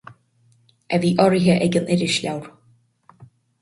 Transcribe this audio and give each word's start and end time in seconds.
A 0.95 0.99
bhí 1.03 1.13
urraithe 1.27 1.59
ag 1.69 1.79
an 1.83 1.87
irisleabhar. 1.99 2.53